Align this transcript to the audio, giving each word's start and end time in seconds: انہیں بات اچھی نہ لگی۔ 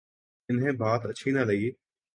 انہیں 0.49 0.71
بات 0.71 1.05
اچھی 1.05 1.31
نہ 1.31 1.39
لگی۔ 1.39 1.71